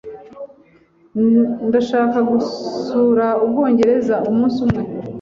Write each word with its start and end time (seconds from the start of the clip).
Ndashaka 1.67 2.17
gusura 2.29 3.25
Ubwongereza 3.43 4.15
umunsi 4.29 4.57
umwe. 4.65 4.81